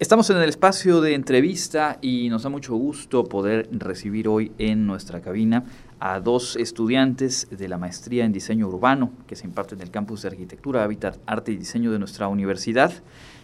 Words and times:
Estamos 0.00 0.30
en 0.30 0.36
el 0.36 0.48
espacio 0.48 1.00
de 1.00 1.14
entrevista 1.14 1.98
y 2.00 2.28
nos 2.28 2.44
da 2.44 2.50
mucho 2.50 2.76
gusto 2.76 3.24
poder 3.24 3.68
recibir 3.72 4.28
hoy 4.28 4.52
en 4.56 4.86
nuestra 4.86 5.20
cabina 5.20 5.64
a 5.98 6.20
dos 6.20 6.54
estudiantes 6.54 7.48
de 7.50 7.66
la 7.66 7.78
maestría 7.78 8.24
en 8.24 8.32
diseño 8.32 8.68
urbano 8.68 9.10
que 9.26 9.34
se 9.34 9.44
imparte 9.44 9.74
en 9.74 9.80
el 9.80 9.90
campus 9.90 10.22
de 10.22 10.28
arquitectura, 10.28 10.84
hábitat, 10.84 11.18
arte 11.26 11.50
y 11.50 11.56
diseño 11.56 11.90
de 11.90 11.98
nuestra 11.98 12.28
universidad. 12.28 12.92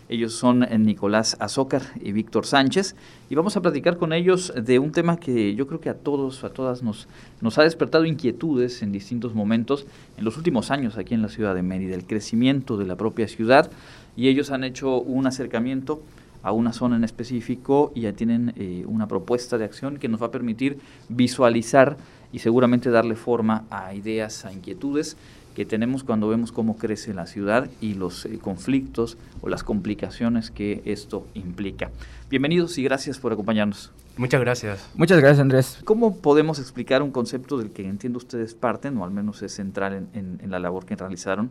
Ellos 0.08 0.34
son 0.34 0.60
Nicolás 0.84 1.36
Azócar 1.40 1.82
y 2.00 2.12
Víctor 2.12 2.46
Sánchez 2.46 2.94
y 3.28 3.34
vamos 3.34 3.56
a 3.56 3.60
platicar 3.60 3.96
con 3.96 4.12
ellos 4.12 4.52
de 4.54 4.78
un 4.78 4.92
tema 4.92 5.16
que 5.16 5.56
yo 5.56 5.66
creo 5.66 5.80
que 5.80 5.90
a 5.90 5.94
todos, 5.94 6.44
a 6.44 6.50
todas 6.50 6.84
nos, 6.84 7.08
nos 7.40 7.58
ha 7.58 7.64
despertado 7.64 8.04
inquietudes 8.04 8.80
en 8.82 8.92
distintos 8.92 9.34
momentos 9.34 9.86
en 10.16 10.24
los 10.24 10.36
últimos 10.36 10.70
años 10.70 10.98
aquí 10.98 11.14
en 11.14 11.22
la 11.22 11.30
ciudad 11.30 11.56
de 11.56 11.62
Mérida, 11.62 11.96
el 11.96 12.06
crecimiento 12.06 12.76
de 12.76 12.86
la 12.86 12.94
propia 12.94 13.26
ciudad 13.26 13.72
y 14.16 14.28
ellos 14.28 14.52
han 14.52 14.62
hecho 14.62 15.00
un 15.00 15.26
acercamiento 15.26 16.00
a 16.44 16.52
una 16.52 16.72
zona 16.72 16.96
en 16.96 17.04
específico 17.04 17.90
y 17.94 18.02
ya 18.02 18.12
tienen 18.12 18.52
eh, 18.56 18.84
una 18.86 19.08
propuesta 19.08 19.58
de 19.58 19.64
acción 19.64 19.96
que 19.96 20.08
nos 20.08 20.22
va 20.22 20.26
a 20.26 20.30
permitir 20.30 20.78
visualizar 21.08 21.96
y 22.32 22.38
seguramente 22.38 22.90
darle 22.90 23.16
forma 23.16 23.64
a 23.70 23.94
ideas, 23.94 24.44
a 24.44 24.52
inquietudes 24.52 25.16
que 25.54 25.64
tenemos 25.64 26.04
cuando 26.04 26.28
vemos 26.28 26.52
cómo 26.52 26.76
crece 26.76 27.14
la 27.14 27.26
ciudad 27.26 27.70
y 27.80 27.94
los 27.94 28.26
eh, 28.26 28.38
conflictos 28.38 29.16
o 29.40 29.48
las 29.48 29.64
complicaciones 29.64 30.50
que 30.50 30.82
esto 30.84 31.26
implica. 31.34 31.90
Bienvenidos 32.28 32.76
y 32.76 32.82
gracias 32.82 33.18
por 33.18 33.32
acompañarnos. 33.32 33.92
Muchas 34.16 34.40
gracias. 34.40 34.90
Muchas 34.96 35.18
gracias, 35.18 35.40
Andrés. 35.40 35.78
¿Cómo 35.84 36.18
podemos 36.18 36.58
explicar 36.58 37.02
un 37.02 37.10
concepto 37.10 37.56
del 37.56 37.70
que 37.70 37.86
entiendo 37.86 38.18
ustedes 38.18 38.54
parten, 38.54 38.98
o 38.98 39.04
al 39.04 39.10
menos 39.12 39.42
es 39.42 39.52
central 39.52 40.08
en, 40.12 40.40
en 40.42 40.50
la 40.50 40.58
labor 40.58 40.84
que 40.84 40.94
realizaron, 40.94 41.50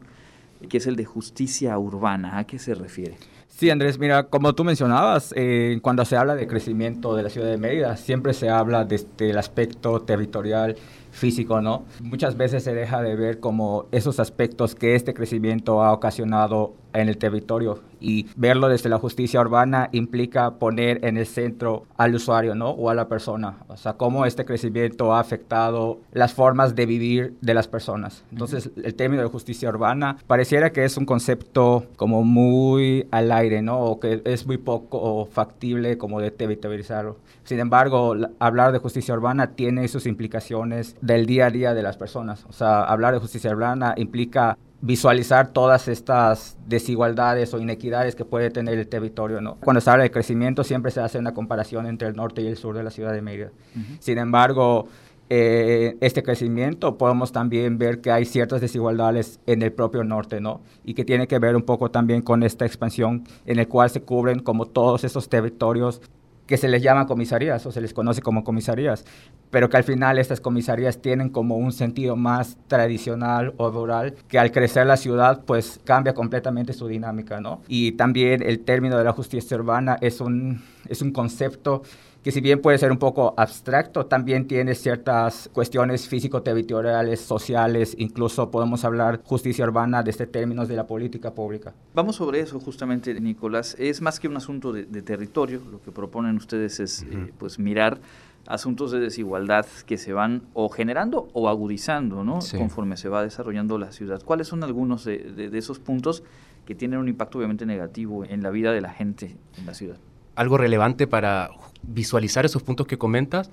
que 0.67 0.77
es 0.77 0.88
el 0.88 0.95
de 0.95 1.05
justicia 1.05 1.77
urbana? 1.77 2.38
¿A 2.38 2.45
qué 2.45 2.59
se 2.59 2.76
refiere? 2.76 3.17
Sí, 3.55 3.70
Andrés, 3.70 3.99
mira, 3.99 4.23
como 4.23 4.55
tú 4.55 4.63
mencionabas, 4.63 5.31
eh, 5.38 5.77
cuando 5.84 6.04
se 6.05 6.17
habla 6.17 6.34
de 6.34 6.48
crecimiento 6.48 7.16
de 7.16 7.21
la 7.21 7.30
ciudad 7.30 7.48
de 7.48 7.58
Mérida, 7.58 7.98
siempre 7.98 8.34
se 8.34 8.49
habla 8.49 8.84
desde 8.84 9.05
el 9.20 9.29
este, 9.29 9.38
aspecto 9.38 9.99
territorial 10.01 10.76
físico, 11.12 11.62
¿no? 11.62 11.85
Muchas 12.01 12.35
veces 12.35 12.63
se 12.63 12.73
deja 12.73 13.04
de 13.04 13.15
ver 13.15 13.40
como 13.40 13.85
esos 13.91 14.20
aspectos 14.20 14.73
que 14.73 14.96
este 14.96 15.13
crecimiento 15.13 15.84
ha 15.84 15.93
ocasionado 15.93 16.73
en 16.93 17.10
el 17.10 17.18
territorio 17.18 17.79
y 18.04 18.27
verlo 18.35 18.68
desde 18.68 18.90
la 18.90 18.99
justicia 18.99 19.40
urbana 19.40 19.90
implica 19.93 20.55
poner 20.55 21.04
en 21.05 21.18
el 21.18 21.26
centro 21.26 21.85
al 21.98 22.13
usuario, 22.13 22.54
¿no? 22.54 22.71
O 22.71 22.90
a 22.90 22.93
la 22.93 23.07
persona, 23.07 23.57
o 23.70 23.77
sea, 23.77 23.93
cómo 23.93 24.26
este 24.26 24.45
crecimiento 24.45 25.13
ha 25.13 25.20
afectado 25.20 25.99
las 26.12 26.34
formas 26.34 26.76
de 26.76 26.85
vivir 26.85 27.34
de 27.41 27.54
las 27.54 27.68
personas. 27.68 28.23
Entonces, 28.32 28.70
el 28.84 28.93
término 28.95 29.23
de 29.23 29.29
justicia 29.29 29.70
urbana 29.70 30.18
pareciera 30.27 30.71
que 30.71 30.84
es 30.84 30.98
un 30.98 31.05
concepto 31.05 31.85
como 31.95 32.23
muy 32.23 33.07
al 33.12 33.32
aire, 33.32 33.62
¿no? 33.62 33.79
O 33.79 33.99
que 33.99 34.21
es 34.26 34.45
muy 34.45 34.57
poco 34.57 35.26
factible 35.26 35.98
como 35.98 36.20
de 36.20 36.32
territorializarlo. 36.32 37.17
Sin 37.45 37.60
embargo, 37.60 38.15
hablar 38.40 38.73
de 38.73 38.79
justicia 38.79 39.13
urbana 39.13 39.51
tiene 39.51 39.88
sus 39.88 40.05
implicaciones 40.05 40.95
del 41.01 41.26
día 41.26 41.48
a 41.48 41.49
día 41.51 41.73
de 41.73 41.84
las 41.84 41.98
personas. 41.98 42.45
O 42.49 42.54
sea, 42.54 42.84
hablar 42.84 43.13
de 43.13 43.20
justicia 43.20 43.51
urbana 43.51 43.93
implica 43.98 44.57
visualizar 44.85 45.53
todas 45.53 45.87
estas 45.87 46.57
desigualdades 46.67 47.53
o 47.53 47.59
inequidades 47.59 48.15
que 48.15 48.26
puede 48.26 48.49
tener 48.49 48.77
el 48.77 48.87
territorio. 48.89 49.39
¿no? 49.39 49.55
Cuando 49.55 49.79
se 49.79 49.89
habla 49.89 50.03
de 50.03 50.12
crecimiento 50.12 50.65
siempre 50.65 50.91
se 50.91 50.99
hace 50.99 51.17
una 51.17 51.34
comparación 51.34 51.87
entre 51.87 52.09
el 52.09 52.17
norte 52.17 52.41
y 52.41 52.48
el 52.48 52.57
sur 52.57 52.76
de 52.76 52.84
la 52.84 52.91
ciudad 52.91 53.13
de 53.13 53.21
Mérida. 53.21 53.51
Sin 53.99 54.17
embargo, 54.17 54.89
eh, 55.29 55.95
este 56.01 56.21
crecimiento 56.21 56.98
podemos 56.98 57.31
también 57.31 57.77
ver 57.77 58.01
que 58.01 58.11
hay 58.11 58.26
ciertas 58.26 58.59
desigualdades 58.59 59.39
en 59.45 59.61
el 59.61 59.71
propio 59.71 60.04
norte, 60.04 60.41
¿no? 60.41 60.59
Y 60.84 60.95
que 60.95 61.05
tiene 61.05 61.29
que 61.29 61.39
ver 61.39 61.55
un 61.55 61.63
poco 61.63 61.89
también 61.89 62.21
con 62.21 62.43
esta 62.43 62.65
expansión 62.65 63.23
en 63.45 63.59
el 63.59 63.70
cual 63.70 63.89
se 63.89 64.01
cubren 64.01 64.39
como 64.39 64.66
todos 64.66 65.06
estos 65.06 65.29
territorios 65.29 66.01
que 66.46 66.58
se 66.58 66.68
les 66.68 66.81
llama 66.81 67.08
comisarías 67.08 67.66
o 67.66 67.72
se 67.72 67.81
les 67.81 67.94
conoce 67.94 68.22
como 68.22 68.44
comisarías, 68.44 69.06
pero 69.50 69.69
que 69.69 69.78
al 69.78 69.84
final 69.84 70.19
estas 70.19 70.41
comisarías 70.41 71.02
tienen 71.02 71.30
como 71.30 71.58
un 71.58 71.72
sentido 71.72 72.16
más 72.16 72.58
tradicional 72.68 73.53
o 73.57 73.69
rural, 73.69 74.16
que 74.28 74.40
al 74.40 74.51
crecer 74.51 74.85
la 74.85 74.97
ciudad 74.97 75.44
pues 75.45 75.79
cambia 75.84 76.13
completamente 76.13 76.73
su 76.73 76.88
dinámica, 76.88 77.40
¿no? 77.40 77.62
Y 77.67 77.94
también 77.94 78.44
el 78.44 78.59
término 78.59 78.97
de 78.97 79.03
la 79.03 79.13
justicia 79.13 79.56
urbana 79.57 79.97
es 80.01 80.22
un, 80.22 80.62
es 80.88 81.01
un 81.01 81.12
concepto 81.12 81.84
que 82.23 82.31
si 82.31 82.39
bien 82.39 82.61
puede 82.61 82.78
ser 82.78 82.91
un 82.91 82.97
poco 82.97 83.34
abstracto, 83.35 84.06
también 84.06 84.47
tiene 84.47 84.75
ciertas 84.75 85.50
cuestiones 85.51 86.07
físico-territoriales, 86.07 87.19
sociales, 87.19 87.95
incluso 88.00 88.50
podemos 88.50 88.85
hablar 88.85 89.22
justicia 89.23 89.66
urbana 89.66 90.03
desde 90.03 90.25
términos 90.25 90.69
de 90.69 90.78
la 90.78 90.88
política 90.88 91.34
pública. 91.34 91.73
Vamos 91.94 92.16
sobre 92.16 92.39
eso 92.39 92.61
justamente, 92.61 93.13
Nicolás. 93.19 93.75
Es 93.78 94.01
más 94.01 94.22
que 94.22 94.29
un 94.29 94.38
asunto 94.38 94.72
de, 94.72 94.85
territorio, 95.01 95.61
lo 95.69 95.81
que 95.81 95.91
proponen 95.91 96.38
ustedes 96.38 96.79
es 96.79 97.03
eh, 97.03 97.34
pues 97.38 97.59
mirar 97.59 98.00
asuntos 98.47 98.91
de 98.91 99.00
desigualdad 99.00 99.66
que 99.85 99.97
se 99.97 100.13
van 100.13 100.44
o 100.53 100.69
generando 100.69 101.28
o 101.34 101.50
agudizando, 101.50 102.23
¿no? 102.23 102.40
Conforme 102.57 102.95
se 102.95 103.09
va 103.09 103.22
desarrollando 103.22 103.78
la 103.78 103.91
ciudad. 103.91 104.22
¿Cuáles 104.23 104.47
son 104.47 104.63
algunos 104.63 105.03
de, 105.03 105.17
de 105.17 105.57
esos 105.57 105.79
puntos 105.79 106.23
que 106.66 106.73
tienen 106.73 107.00
un 107.00 107.09
impacto 107.09 107.38
obviamente 107.38 107.66
negativo 107.66 108.23
en 108.23 108.41
la 108.44 108.50
vida 108.50 108.72
de 108.72 108.79
la 108.79 108.91
gente 108.91 109.35
en 109.57 109.66
la 109.66 109.73
ciudad? 109.73 109.97
Algo 110.35 110.57
relevante 110.57 111.07
para 111.07 111.51
visualizar 111.83 112.45
esos 112.45 112.63
puntos 112.63 112.88
que 112.88 112.97
comentas 112.97 113.51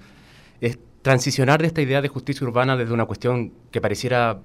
es 0.61 0.79
transicionar 1.03 1.61
de 1.61 1.67
esta 1.67 1.83
idea 1.83 2.03
de 2.03 2.09
justicia 2.09 2.47
urbana 2.47 2.77
desde 2.77 2.93
una 2.93 3.07
cuestión 3.07 3.53
que 3.71 3.81
pareciera 3.81 4.41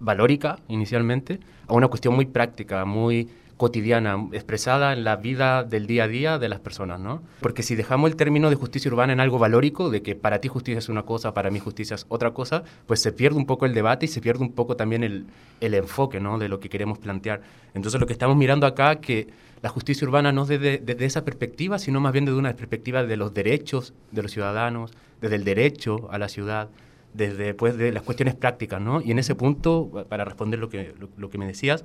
valórica 0.00 0.60
inicialmente 0.68 1.40
a 1.66 1.74
una 1.74 1.88
cuestión 1.88 2.14
muy 2.14 2.26
práctica, 2.26 2.84
muy 2.84 3.28
cotidiana, 3.58 4.28
expresada 4.32 4.94
en 4.94 5.04
la 5.04 5.16
vida 5.16 5.64
del 5.64 5.86
día 5.86 6.04
a 6.04 6.08
día 6.08 6.38
de 6.38 6.48
las 6.48 6.60
personas, 6.60 6.98
¿no? 6.98 7.22
Porque 7.40 7.62
si 7.62 7.74
dejamos 7.74 8.10
el 8.10 8.16
término 8.16 8.48
de 8.48 8.56
justicia 8.56 8.90
urbana 8.90 9.12
en 9.12 9.20
algo 9.20 9.38
valórico, 9.38 9.90
de 9.90 10.00
que 10.00 10.14
para 10.14 10.40
ti 10.40 10.48
justicia 10.48 10.78
es 10.78 10.88
una 10.88 11.02
cosa, 11.02 11.34
para 11.34 11.50
mí 11.50 11.58
justicia 11.58 11.96
es 11.96 12.06
otra 12.08 12.30
cosa, 12.30 12.62
pues 12.86 13.02
se 13.02 13.12
pierde 13.12 13.36
un 13.36 13.44
poco 13.44 13.66
el 13.66 13.74
debate 13.74 14.06
y 14.06 14.08
se 14.08 14.22
pierde 14.22 14.42
un 14.42 14.52
poco 14.52 14.76
también 14.76 15.04
el, 15.04 15.26
el 15.60 15.74
enfoque, 15.74 16.20
¿no? 16.20 16.38
De 16.38 16.48
lo 16.48 16.60
que 16.60 16.70
queremos 16.70 16.98
plantear. 16.98 17.42
Entonces 17.74 18.00
lo 18.00 18.06
que 18.06 18.14
estamos 18.14 18.36
mirando 18.36 18.66
acá 18.66 18.96
que 18.96 19.28
la 19.60 19.68
justicia 19.68 20.06
urbana 20.06 20.32
no 20.32 20.46
desde, 20.46 20.78
desde 20.78 21.04
esa 21.04 21.24
perspectiva, 21.24 21.78
sino 21.78 22.00
más 22.00 22.12
bien 22.12 22.24
desde 22.24 22.38
una 22.38 22.54
perspectiva 22.54 23.04
de 23.04 23.16
los 23.16 23.34
derechos 23.34 23.92
de 24.12 24.22
los 24.22 24.30
ciudadanos, 24.30 24.92
desde 25.20 25.36
el 25.36 25.44
derecho 25.44 26.08
a 26.10 26.18
la 26.18 26.28
ciudad, 26.28 26.68
desde 27.14 27.54
pues, 27.54 27.76
de 27.76 27.92
las 27.92 28.02
cuestiones 28.02 28.34
prácticas, 28.34 28.80
¿no? 28.80 29.00
Y 29.00 29.10
en 29.10 29.18
ese 29.18 29.34
punto, 29.34 30.06
para 30.08 30.24
responder 30.24 30.60
lo 30.60 30.68
que, 30.68 30.94
lo, 31.16 31.30
que 31.30 31.38
me 31.38 31.46
decías, 31.46 31.84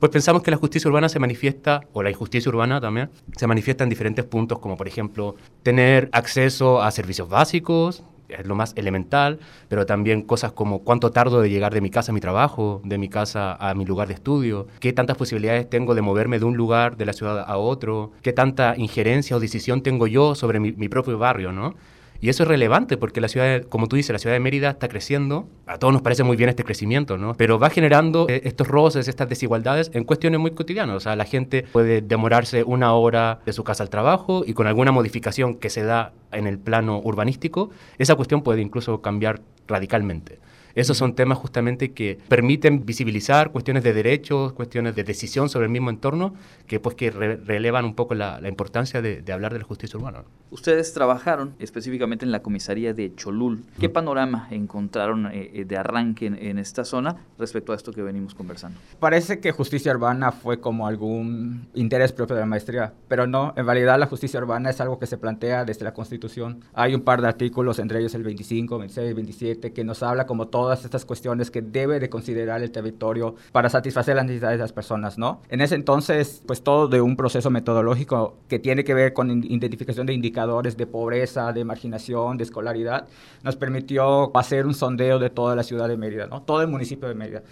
pues 0.00 0.10
pensamos 0.10 0.42
que 0.42 0.50
la 0.50 0.56
justicia 0.56 0.88
urbana 0.88 1.10
se 1.10 1.18
manifiesta, 1.18 1.82
o 1.92 2.02
la 2.02 2.10
injusticia 2.10 2.48
urbana 2.48 2.80
también, 2.80 3.10
se 3.36 3.46
manifiesta 3.46 3.84
en 3.84 3.90
diferentes 3.90 4.24
puntos, 4.24 4.58
como 4.58 4.76
por 4.76 4.88
ejemplo 4.88 5.36
tener 5.62 6.08
acceso 6.12 6.82
a 6.82 6.90
servicios 6.90 7.28
básicos, 7.28 8.02
es 8.28 8.46
lo 8.46 8.54
más 8.54 8.72
elemental, 8.76 9.40
pero 9.68 9.84
también 9.84 10.22
cosas 10.22 10.52
como 10.52 10.80
cuánto 10.84 11.10
tardo 11.10 11.42
de 11.42 11.50
llegar 11.50 11.74
de 11.74 11.82
mi 11.82 11.90
casa 11.90 12.12
a 12.12 12.14
mi 12.14 12.20
trabajo, 12.20 12.80
de 12.84 12.96
mi 12.96 13.08
casa 13.08 13.54
a 13.54 13.74
mi 13.74 13.84
lugar 13.84 14.08
de 14.08 14.14
estudio, 14.14 14.68
qué 14.78 14.92
tantas 14.92 15.18
posibilidades 15.18 15.68
tengo 15.68 15.94
de 15.94 16.00
moverme 16.00 16.38
de 16.38 16.46
un 16.46 16.56
lugar 16.56 16.96
de 16.96 17.04
la 17.04 17.12
ciudad 17.12 17.44
a 17.46 17.58
otro, 17.58 18.12
qué 18.22 18.32
tanta 18.32 18.74
injerencia 18.78 19.36
o 19.36 19.40
decisión 19.40 19.82
tengo 19.82 20.06
yo 20.06 20.34
sobre 20.34 20.60
mi, 20.60 20.72
mi 20.72 20.88
propio 20.88 21.18
barrio, 21.18 21.52
¿no? 21.52 21.74
Y 22.20 22.28
eso 22.28 22.42
es 22.42 22.48
relevante 22.48 22.96
porque 22.98 23.20
la 23.20 23.28
ciudad, 23.28 23.62
como 23.62 23.86
tú 23.86 23.96
dices, 23.96 24.12
la 24.12 24.18
ciudad 24.18 24.34
de 24.34 24.40
Mérida 24.40 24.70
está 24.70 24.88
creciendo. 24.88 25.48
A 25.66 25.78
todos 25.78 25.92
nos 25.92 26.02
parece 26.02 26.22
muy 26.22 26.36
bien 26.36 26.50
este 26.50 26.64
crecimiento, 26.64 27.16
¿no? 27.16 27.34
Pero 27.34 27.58
va 27.58 27.70
generando 27.70 28.26
eh, 28.28 28.42
estos 28.44 28.68
roces, 28.68 29.08
estas 29.08 29.28
desigualdades 29.28 29.90
en 29.94 30.04
cuestiones 30.04 30.38
muy 30.38 30.50
cotidianas. 30.50 30.96
O 30.96 31.00
sea, 31.00 31.16
la 31.16 31.24
gente 31.24 31.64
puede 31.72 32.02
demorarse 32.02 32.62
una 32.62 32.92
hora 32.92 33.40
de 33.46 33.52
su 33.54 33.64
casa 33.64 33.82
al 33.82 33.90
trabajo 33.90 34.42
y 34.46 34.52
con 34.52 34.66
alguna 34.66 34.92
modificación 34.92 35.54
que 35.54 35.70
se 35.70 35.82
da 35.82 36.12
en 36.32 36.46
el 36.46 36.58
plano 36.58 37.00
urbanístico, 37.02 37.70
esa 37.98 38.14
cuestión 38.16 38.42
puede 38.42 38.60
incluso 38.60 39.00
cambiar 39.00 39.40
radicalmente. 39.66 40.38
Esos 40.74 40.96
son 40.96 41.14
temas 41.14 41.38
justamente 41.38 41.92
que 41.92 42.18
permiten 42.28 42.86
visibilizar 42.86 43.50
cuestiones 43.50 43.82
de 43.82 43.92
derechos, 43.92 44.52
cuestiones 44.52 44.94
de 44.94 45.04
decisión 45.04 45.48
sobre 45.48 45.66
el 45.66 45.72
mismo 45.72 45.90
entorno, 45.90 46.34
que 46.66 46.80
pues 46.80 46.94
que 46.94 47.10
relevan 47.10 47.84
un 47.84 47.94
poco 47.94 48.14
la, 48.14 48.40
importancia 48.48 49.02
de, 49.02 49.24
hablar 49.32 49.52
de 49.52 49.60
la 49.60 49.64
justicia 49.64 49.98
urbana. 49.98 50.22
Ustedes 50.50 50.92
trabajaron 50.92 51.54
específicamente 51.58 52.24
en 52.24 52.32
la 52.32 52.40
comisaría 52.40 52.92
de 52.92 53.14
Cholul. 53.14 53.64
¿Qué 53.78 53.88
panorama 53.88 54.48
encontraron 54.50 55.26
eh, 55.26 55.50
eh, 55.54 55.64
de 55.64 55.76
arranque 55.76 56.26
en, 56.26 56.58
esta 56.58 56.84
zona 56.84 57.16
respecto 57.38 57.72
a 57.72 57.76
esto 57.76 57.92
que 57.92 58.02
venimos 58.02 58.34
conversando? 58.34 58.78
Parece 58.98 59.40
que 59.40 59.52
justicia 59.52 59.92
urbana 59.92 60.32
fue 60.32 60.60
como 60.60 60.86
algún 60.86 61.68
interés 61.74 62.12
propio 62.12 62.36
de 62.36 62.42
la 62.42 62.46
maestría, 62.46 62.92
pero 63.08 63.26
no, 63.26 63.54
en 63.56 63.64
realidad 63.64 63.98
la 63.98 64.06
justicia 64.06 64.40
urbana 64.40 64.70
es 64.70 64.80
algo 64.80 64.98
que 64.98 65.06
se 65.06 65.18
plantea 65.18 65.64
desde 65.64 65.84
la 65.84 65.94
Constitución. 65.94 66.60
Hay 66.74 66.94
un 66.94 67.02
par 67.02 67.22
de 67.22 67.28
artículos, 67.28 67.78
entre 67.78 68.00
ellos 68.00 68.14
el 68.14 68.22
25, 68.22 68.78
26, 68.78 69.14
27, 69.14 69.72
que 69.72 69.84
nos 69.84 70.02
habla 70.02 70.26
como 70.26 70.48
todo 70.48 70.59
todas 70.60 70.84
estas 70.84 71.06
cuestiones 71.06 71.50
que 71.50 71.62
debe 71.62 71.98
de 72.00 72.10
considerar 72.10 72.62
el 72.62 72.70
territorio 72.70 73.34
para 73.50 73.70
satisfacer 73.70 74.14
las 74.14 74.26
necesidades 74.26 74.58
de 74.58 74.64
las 74.64 74.74
personas, 74.74 75.16
¿no? 75.16 75.40
En 75.48 75.62
ese 75.62 75.74
entonces, 75.74 76.42
pues 76.46 76.62
todo 76.62 76.86
de 76.86 77.00
un 77.00 77.16
proceso 77.16 77.48
metodológico 77.48 78.36
que 78.46 78.58
tiene 78.58 78.84
que 78.84 78.92
ver 78.92 79.14
con 79.14 79.30
identificación 79.42 80.06
de 80.06 80.12
indicadores 80.12 80.76
de 80.76 80.86
pobreza, 80.86 81.54
de 81.54 81.64
marginación, 81.64 82.36
de 82.36 82.44
escolaridad, 82.44 83.06
nos 83.42 83.56
permitió 83.56 84.36
hacer 84.36 84.66
un 84.66 84.74
sondeo 84.74 85.18
de 85.18 85.30
toda 85.30 85.56
la 85.56 85.62
ciudad 85.62 85.88
de 85.88 85.96
Mérida, 85.96 86.26
¿no? 86.26 86.42
Todo 86.42 86.60
el 86.60 86.68
municipio 86.68 87.08
de 87.08 87.14
Mérida. 87.14 87.42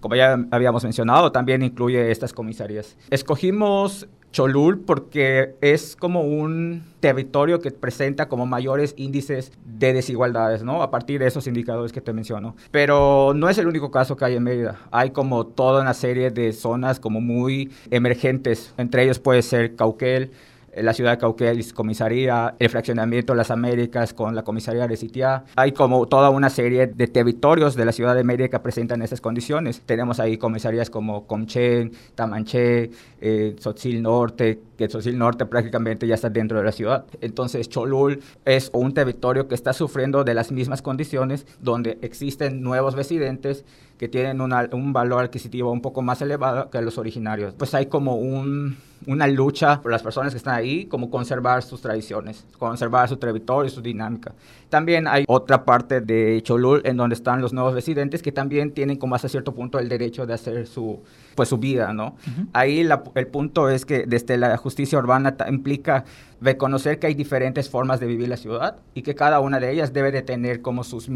Como 0.00 0.16
ya 0.16 0.36
habíamos 0.50 0.82
mencionado, 0.82 1.30
también 1.30 1.62
incluye 1.62 2.10
estas 2.10 2.32
comisarías. 2.32 2.96
Escogimos 3.10 4.08
Cholul 4.36 4.80
porque 4.80 5.54
es 5.62 5.96
como 5.96 6.20
un 6.20 6.84
territorio 7.00 7.58
que 7.60 7.70
presenta 7.70 8.28
como 8.28 8.44
mayores 8.44 8.92
índices 8.98 9.50
de 9.64 9.94
desigualdades, 9.94 10.62
¿no? 10.62 10.82
A 10.82 10.90
partir 10.90 11.20
de 11.20 11.26
esos 11.26 11.46
indicadores 11.46 11.90
que 11.90 12.02
te 12.02 12.12
menciono. 12.12 12.54
Pero 12.70 13.32
no 13.34 13.48
es 13.48 13.56
el 13.56 13.66
único 13.66 13.90
caso 13.90 14.14
que 14.14 14.26
hay 14.26 14.36
en 14.36 14.42
Mérida. 14.42 14.78
Hay 14.90 15.12
como 15.12 15.46
toda 15.46 15.80
una 15.80 15.94
serie 15.94 16.30
de 16.30 16.52
zonas 16.52 17.00
como 17.00 17.22
muy 17.22 17.72
emergentes. 17.90 18.74
Entre 18.76 19.04
ellos 19.04 19.18
puede 19.18 19.40
ser 19.40 19.74
Cauquel, 19.74 20.32
la 20.76 20.92
ciudad 20.92 21.12
de 21.12 21.18
Cauquel 21.18 21.64
comisaría, 21.74 22.54
el 22.58 22.68
fraccionamiento 22.68 23.32
de 23.32 23.38
las 23.38 23.50
Américas 23.50 24.12
con 24.12 24.34
la 24.34 24.42
comisaría 24.42 24.86
de 24.86 24.96
Sitiá. 24.96 25.44
Hay 25.56 25.72
como 25.72 26.06
toda 26.06 26.30
una 26.30 26.50
serie 26.50 26.86
de 26.86 27.06
territorios 27.06 27.74
de 27.74 27.84
la 27.84 27.92
ciudad 27.92 28.14
de 28.14 28.24
Mérida 28.24 28.48
que 28.48 28.58
presentan 28.58 29.02
esas 29.02 29.20
condiciones. 29.20 29.82
Tenemos 29.86 30.20
ahí 30.20 30.36
comisarías 30.36 30.90
como 30.90 31.26
Comché, 31.26 31.90
Tamanché, 32.14 32.90
eh, 33.20 33.56
Norte, 34.00 34.60
que 34.76 34.88
Tzotzil 34.88 35.18
Norte 35.18 35.46
prácticamente 35.46 36.06
ya 36.06 36.14
está 36.14 36.30
dentro 36.30 36.58
de 36.58 36.64
la 36.64 36.72
ciudad. 36.72 37.06
Entonces 37.20 37.68
Cholul 37.68 38.20
es 38.44 38.70
un 38.72 38.92
territorio 38.92 39.48
que 39.48 39.54
está 39.54 39.72
sufriendo 39.72 40.24
de 40.24 40.34
las 40.34 40.52
mismas 40.52 40.82
condiciones 40.82 41.46
donde 41.60 41.98
existen 42.02 42.62
nuevos 42.62 42.94
residentes 42.94 43.64
que 43.98 44.08
tienen 44.08 44.40
un 44.40 44.92
valor 44.92 45.24
adquisitivo 45.24 45.72
un 45.72 45.80
poco 45.80 46.02
más 46.02 46.20
elevado 46.20 46.70
que 46.70 46.80
los 46.82 46.98
originarios. 46.98 47.54
Pues 47.54 47.74
hay 47.74 47.86
como 47.86 48.16
un, 48.16 48.76
una 49.06 49.26
lucha 49.26 49.80
por 49.80 49.90
las 49.90 50.02
personas 50.02 50.32
que 50.32 50.38
están 50.38 50.54
ahí, 50.54 50.86
como 50.86 51.10
conservar 51.10 51.62
sus 51.62 51.80
tradiciones, 51.80 52.44
conservar 52.58 53.08
su 53.08 53.16
territorio 53.16 53.70
su 53.70 53.80
dinámica. 53.80 54.34
También 54.68 55.06
hay 55.08 55.24
otra 55.28 55.64
parte 55.64 56.00
de 56.00 56.40
Cholul 56.42 56.82
en 56.84 56.96
donde 56.96 57.14
están 57.14 57.40
los 57.40 57.52
nuevos 57.52 57.74
residentes 57.74 58.22
que 58.22 58.32
también 58.32 58.72
tienen 58.72 58.98
como 58.98 59.14
hasta 59.14 59.28
cierto 59.28 59.54
punto 59.54 59.78
el 59.78 59.88
derecho 59.88 60.26
de 60.26 60.34
hacer 60.34 60.66
su, 60.66 61.00
pues, 61.36 61.50
su 61.50 61.58
vida, 61.58 61.92
¿no? 61.92 62.16
Ahí 62.52 62.80
el 63.14 63.26
punto 63.28 63.68
es 63.68 63.86
que 63.86 64.04
desde 64.06 64.36
la 64.36 64.56
justicia 64.56 64.98
urbana 64.98 65.36
implica 65.48 66.04
reconocer 66.40 66.98
que 66.98 67.06
hay 67.06 67.14
diferentes 67.14 67.70
formas 67.70 68.00
de 68.00 68.06
vivir 68.06 68.28
la 68.28 68.36
ciudad 68.36 68.78
y 68.94 69.02
que 69.02 69.14
cada 69.14 69.38
una 69.38 69.60
de 69.60 69.70
ellas 69.70 69.92
debe 69.92 70.10
de 70.10 70.22
tener 70.22 70.62
como 70.62 70.82
sus 70.82 71.08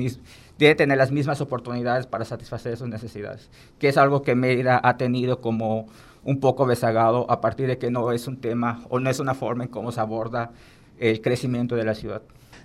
debe 0.58 0.75
tener 0.75 0.99
las 0.99 1.11
mismas 1.11 1.40
oportunidades 1.40 2.06
para 2.06 2.25
satisfacer 2.25 2.76
sus 2.76 2.88
necesidades, 2.88 3.50
que 3.78 3.88
es 3.88 3.96
algo 3.96 4.22
que 4.22 4.34
Mérida 4.34 4.81
ha 4.82 4.96
tenido 4.96 5.40
como 5.40 5.87
un 6.22 6.38
poco 6.38 6.67
besagado 6.67 7.28
a 7.31 7.40
partir 7.40 7.67
de 7.67 7.78
que 7.78 7.90
no 7.90 8.12
es 8.12 8.28
un 8.28 8.37
tema 8.37 8.84
o 8.88 9.00
no 9.00 9.11
es 9.11 9.19
una 9.20 9.34
forma 9.34 9.64
en 9.64 9.70
cómo 9.70 9.90
se 9.90 10.00
aborda 10.00 10.52
el 10.99 11.20
crecimiento 11.22 11.76
de 11.76 11.84
la 11.84 11.94
ciudad. 11.94 12.22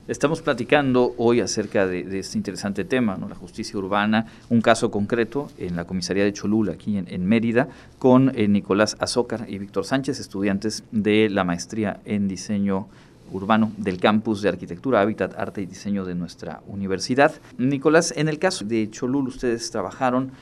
Estamos 0.08 0.44
platicando 0.44 1.16
hoy 1.18 1.40
acerca 1.40 1.88
de, 1.88 2.20
este 2.20 2.38
interesante 2.38 2.86
tema, 2.86 3.18
¿no? 3.18 3.28
la 3.28 3.34
justicia 3.34 3.80
urbana, 3.80 4.28
un 4.50 4.62
caso 4.62 4.92
concreto 4.92 5.50
en 5.58 5.76
la 5.76 5.86
comisaría 5.86 6.24
de 6.24 6.32
Cholula, 6.32 6.74
aquí 6.74 6.96
en, 6.96 7.26
Mérida, 7.26 7.70
con 7.98 8.32
eh, 8.36 8.48
Nicolás 8.48 8.98
Azócar 9.00 9.48
y 9.50 9.58
Víctor 9.58 9.84
Sánchez, 9.84 10.20
estudiantes 10.20 10.84
de 10.92 11.28
la 11.32 11.44
maestría 11.44 12.02
en 12.06 12.28
diseño 12.28 12.88
urbano 13.32 13.72
del 13.78 14.00
campus 14.00 14.44
de 14.44 14.50
arquitectura, 14.50 15.02
hábitat, 15.02 15.40
arte 15.40 15.64
y 15.64 15.66
diseño 15.66 16.06
de 16.06 16.14
nuestra 16.14 16.62
universidad. 16.68 17.34
Nicolás, 17.58 18.14
en 18.16 18.28
el 18.28 18.38
caso 18.38 18.64
de 18.64 18.88
Cholula, 18.92 19.30
ustedes 19.30 19.72
trabajaron 19.72 20.34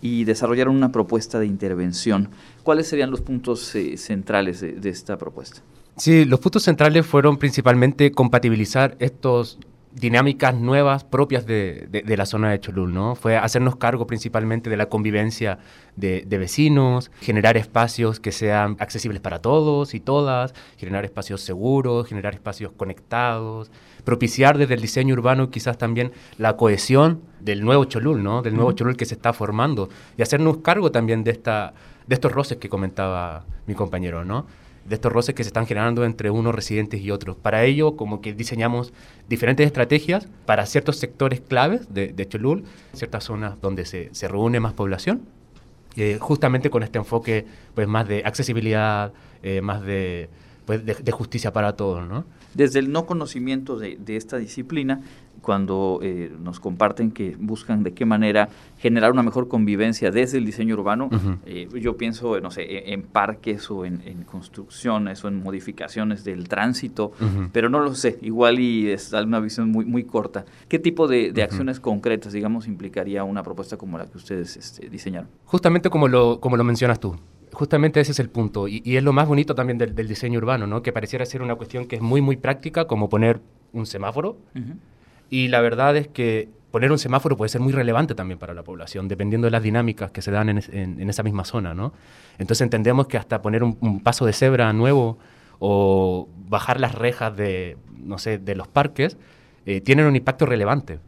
y 0.00 0.24
desarrollaron 0.24 0.74
una 0.74 0.92
propuesta 0.92 1.38
de 1.38 1.44
intervención. 1.44 2.30
¿Cuáles 2.62 2.86
serían 2.86 3.10
los 3.10 3.20
puntos 3.20 3.74
eh, 3.74 3.98
centrales 3.98 4.62
de 4.62 4.88
esta 4.88 5.18
propuesta? 5.18 5.60
Sí, 5.96 6.24
los 6.24 6.40
puntos 6.40 6.62
centrales 6.62 7.06
fueron 7.06 7.36
principalmente 7.36 8.12
compatibilizar 8.12 8.96
estos 9.00 9.58
dinámicas 9.92 10.54
nuevas 10.54 11.02
propias 11.04 11.46
de, 11.46 12.04
la 12.06 12.26
zona 12.26 12.50
de 12.50 12.60
Cholul, 12.60 12.94
¿no? 12.94 13.16
Fue 13.16 13.36
hacernos 13.36 13.76
cargo 13.76 14.06
principalmente 14.06 14.70
de 14.70 14.76
la 14.76 14.86
convivencia 14.86 15.58
de, 15.96 16.24
vecinos, 16.30 17.10
generar 17.20 17.56
espacios 17.56 18.20
que 18.20 18.30
sean 18.30 18.76
accesibles 18.78 19.20
para 19.20 19.40
todos 19.40 19.94
y 19.94 20.00
todas, 20.00 20.54
generar 20.76 21.04
espacios 21.04 21.40
seguros, 21.40 22.06
generar 22.06 22.34
espacios 22.34 22.72
conectados, 22.72 23.70
propiciar 24.04 24.58
desde 24.58 24.74
el 24.74 24.80
diseño 24.80 25.14
urbano 25.14 25.50
quizás 25.50 25.76
también 25.76 26.12
la 26.38 26.56
cohesión 26.56 27.20
del 27.40 27.64
nuevo 27.64 27.84
Cholul, 27.84 28.22
¿no? 28.22 28.42
Del 28.42 28.54
nuevo 28.54 28.72
Cholul 28.72 28.96
que 28.96 29.06
se 29.06 29.14
está 29.14 29.32
formando 29.32 29.88
y 30.16 30.22
hacernos 30.22 30.58
cargo 30.58 30.92
también 30.92 31.24
de, 31.24 31.32
esta, 31.32 31.74
de 32.06 32.14
estos 32.14 32.30
roces 32.30 32.58
que 32.58 32.68
comentaba 32.68 33.44
mi 33.66 33.74
compañero, 33.74 34.24
¿no? 34.24 34.46
De 34.84 34.94
estos 34.94 35.12
roces 35.12 35.34
que 35.34 35.44
se 35.44 35.48
están 35.48 35.66
generando 35.66 36.04
entre 36.04 36.30
unos 36.30 36.54
residentes 36.54 37.00
y 37.00 37.10
otros. 37.10 37.36
Para 37.36 37.64
ello, 37.64 37.96
como 37.96 38.20
que 38.20 38.32
diseñamos 38.32 38.92
diferentes 39.28 39.66
estrategias 39.66 40.28
para 40.46 40.66
ciertos 40.66 40.96
sectores 40.96 41.40
claves 41.40 41.92
de, 41.92 42.08
de 42.08 42.28
Cholul, 42.28 42.64
ciertas 42.92 43.24
zonas 43.24 43.60
donde 43.60 43.84
se, 43.84 44.08
se 44.12 44.28
reúne 44.28 44.60
más 44.60 44.72
población, 44.72 45.22
eh, 45.96 46.18
justamente 46.20 46.70
con 46.70 46.82
este 46.82 46.98
enfoque 46.98 47.46
pues, 47.74 47.88
más 47.88 48.06
de 48.08 48.22
accesibilidad, 48.24 49.12
eh, 49.42 49.60
más 49.60 49.82
de, 49.82 50.28
pues, 50.64 50.84
de, 50.84 50.94
de, 50.94 51.12
justicia 51.12 51.52
para 51.52 51.74
todos. 51.74 52.08
¿no? 52.08 52.24
Desde 52.54 52.78
el 52.78 52.92
no 52.92 53.06
conocimiento 53.06 53.78
de, 53.78 53.96
de 53.96 54.16
esta 54.16 54.38
disciplina, 54.38 55.02
cuando 55.40 56.00
eh, 56.02 56.32
nos 56.40 56.60
comparten 56.60 57.10
que 57.10 57.36
buscan 57.38 57.82
de 57.82 57.92
qué 57.92 58.04
manera 58.04 58.48
generar 58.78 59.12
una 59.12 59.22
mejor 59.22 59.48
convivencia 59.48 60.10
desde 60.10 60.38
el 60.38 60.44
diseño 60.44 60.74
urbano. 60.74 61.10
Eh, 61.46 61.68
yo 61.80 61.96
pienso, 61.96 62.40
no 62.40 62.50
sé, 62.50 62.62
e, 62.62 62.92
en 62.92 63.02
parques 63.02 63.70
o 63.70 63.84
en, 63.84 64.00
construcciones 64.24 65.24
o 65.24 65.28
en 65.28 65.42
modificaciones 65.42 66.24
del 66.24 66.48
tránsito, 66.48 67.12
pero 67.52 67.68
no 67.68 67.80
lo 67.80 67.94
sé, 67.94 68.18
igual 68.22 68.60
y 68.60 68.90
es 68.90 69.12
una 69.12 69.40
visión 69.40 69.70
muy, 69.70 69.84
muy 69.84 70.04
corta. 70.04 70.44
¿Qué 70.68 70.78
tipo 70.78 71.08
de, 71.08 71.32
acciones 71.42 71.80
concretas, 71.80 72.32
digamos, 72.32 72.66
implicaría 72.66 73.24
una 73.24 73.42
propuesta 73.42 73.76
como 73.76 73.98
la 73.98 74.06
que 74.06 74.18
ustedes 74.18 74.56
este, 74.56 74.88
diseñaron? 74.88 75.28
Justamente 75.44 75.90
como 75.90 76.08
lo, 76.08 76.40
como 76.40 76.56
lo 76.56 76.64
mencionas 76.64 77.00
tú. 77.00 77.16
Justamente 77.52 78.00
ese 78.00 78.12
es 78.12 78.20
el 78.20 78.30
punto, 78.30 78.68
y, 78.68 78.82
es 78.84 79.02
lo 79.02 79.12
más 79.12 79.26
bonito 79.26 79.54
también 79.54 79.76
del, 79.76 79.94
diseño 79.94 80.38
urbano, 80.38 80.66
¿no? 80.66 80.82
que 80.82 80.92
pareciera 80.92 81.26
ser 81.26 81.42
una 81.42 81.56
cuestión 81.56 81.86
que 81.86 81.96
es 81.96 82.02
muy, 82.02 82.20
muy 82.20 82.36
práctica, 82.36 82.86
como 82.86 83.08
poner 83.08 83.40
un 83.72 83.86
semáforo, 83.86 84.36
y 85.30 85.48
la 85.48 85.60
verdad 85.60 85.96
es 85.96 86.08
que 86.08 86.48
poner 86.70 86.92
un 86.92 86.98
semáforo 86.98 87.36
puede 87.36 87.48
ser 87.48 87.60
muy 87.60 87.72
relevante 87.72 88.14
también 88.14 88.38
para 88.38 88.54
la 88.54 88.62
población, 88.62 89.08
dependiendo 89.08 89.46
de 89.46 89.50
las 89.52 89.62
dinámicas 89.62 90.10
que 90.10 90.22
se 90.22 90.30
dan 90.30 90.48
en, 90.48 91.10
esa 91.10 91.22
misma 91.22 91.44
zona, 91.44 91.74
¿no? 91.74 91.92
Entonces 92.38 92.62
entendemos 92.62 93.06
que 93.06 93.16
hasta 93.16 93.42
poner 93.42 93.62
un, 93.62 94.00
paso 94.00 94.26
de 94.26 94.32
cebra 94.32 94.72
nuevo 94.72 95.18
o 95.58 96.28
bajar 96.48 96.80
las 96.80 96.94
rejas 96.94 97.36
de, 97.36 97.76
no 97.96 98.18
sé, 98.18 98.38
de 98.38 98.54
los 98.54 98.68
parques, 98.68 99.16
eh, 99.66 99.80
tienen 99.80 100.06
un 100.06 100.16
impacto 100.16 100.46
relevante, 100.46 101.00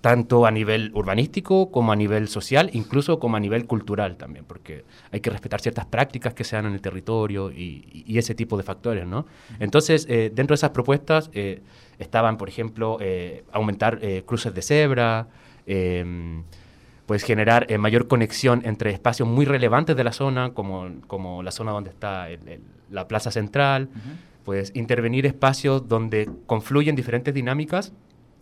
tanto 0.00 0.46
a 0.46 0.50
nivel 0.50 0.90
urbanístico 0.94 1.70
como 1.70 1.92
a 1.92 1.96
nivel 1.96 2.28
social, 2.28 2.70
incluso 2.72 3.18
como 3.18 3.36
a 3.36 3.40
nivel 3.40 3.66
cultural 3.66 4.16
también, 4.16 4.44
porque 4.46 4.84
hay 5.10 5.20
que 5.20 5.30
respetar 5.30 5.60
ciertas 5.60 5.84
prácticas 5.84 6.32
que 6.32 6.44
se 6.44 6.56
dan 6.56 6.66
en 6.66 6.72
el 6.72 6.80
territorio 6.80 7.50
y, 7.50 8.04
ese 8.16 8.34
tipo 8.34 8.56
de 8.56 8.62
factores, 8.62 9.06
¿no? 9.06 9.26
Entonces, 9.58 10.06
eh, 10.08 10.30
dentro 10.34 10.54
de 10.54 10.56
esas 10.56 10.70
propuestas... 10.70 11.30
Eh, 11.34 11.60
estaban, 12.02 12.36
por 12.36 12.48
ejemplo, 12.48 12.98
eh, 13.00 13.44
aumentar 13.52 13.98
eh, 14.02 14.22
cruces 14.26 14.54
de 14.54 14.62
cebra, 14.62 15.28
em, 15.66 16.44
pues 17.06 17.24
generar 17.24 17.66
eh, 17.68 17.78
mayor 17.78 18.08
conexión 18.08 18.62
entre 18.64 18.90
espacios 18.90 19.28
muy 19.28 19.44
relevantes 19.44 19.96
de 19.96 20.04
la 20.04 20.12
zona, 20.12 20.52
como, 20.52 20.90
como 21.06 21.42
la 21.42 21.50
zona 21.50 21.72
donde 21.72 21.90
está 21.90 22.28
la 22.90 23.08
plaza 23.08 23.30
central, 23.30 23.88
pues 24.44 24.72
intervenir 24.74 25.26
espacios 25.26 25.88
donde 25.88 26.28
confluyen 26.46 26.94
diferentes 26.94 27.32
dinámicas 27.34 27.92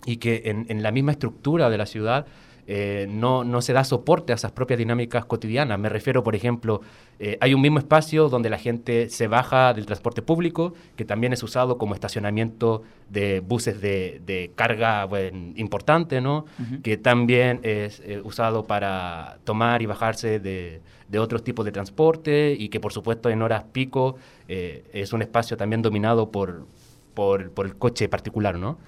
y 0.06 0.16
que 0.16 0.42
en, 0.46 0.66
en 0.68 0.82
la 0.82 0.92
misma 0.92 1.12
estructura 1.12 1.70
de 1.70 1.78
la 1.78 1.86
ciudad 1.86 2.26
eh, 2.72 3.08
no, 3.08 3.42
no, 3.42 3.62
se 3.62 3.72
da 3.72 3.82
soporte 3.82 4.32
a 4.32 4.36
esas 4.36 4.52
propias 4.52 4.78
dinámicas 4.78 5.24
cotidianas. 5.24 5.76
Me 5.76 5.88
refiero, 5.88 6.22
por 6.22 6.36
ejemplo, 6.36 6.82
eh, 7.18 7.36
hay 7.40 7.52
un 7.52 7.60
mismo 7.60 7.80
espacio 7.80 8.28
donde 8.28 8.48
la 8.48 8.58
gente 8.58 9.10
se 9.10 9.26
baja 9.26 9.74
del 9.74 9.86
transporte 9.86 10.22
público, 10.22 10.72
que 10.94 11.04
también 11.04 11.32
es 11.32 11.42
usado 11.42 11.78
como 11.78 11.94
estacionamiento 11.94 12.84
de 13.08 13.40
buses 13.40 13.80
de, 13.80 14.52
carga 14.54 15.08
importante, 15.56 16.20
¿no? 16.20 16.44
que 16.84 16.96
también 16.96 17.58
es 17.64 18.02
eh, 18.04 18.20
usado 18.22 18.64
para 18.68 19.38
tomar 19.42 19.82
y 19.82 19.86
bajarse 19.86 20.38
de, 20.38 20.80
de 21.08 21.18
otros 21.18 21.42
tipos 21.42 21.64
de 21.64 21.72
transporte 21.72 22.54
y 22.56 22.68
que 22.68 22.78
por 22.78 22.92
supuesto 22.92 23.30
en 23.30 23.42
horas 23.42 23.64
pico 23.72 24.14
es 24.46 25.12
un 25.12 25.22
espacio 25.22 25.56
también 25.56 25.82
dominado 25.82 26.30
por, 26.30 26.66
por, 27.14 27.50
por 27.50 27.66
el 27.66 27.74
coche 27.74 28.08
particular. 28.08 28.60
¿no? 28.60 28.78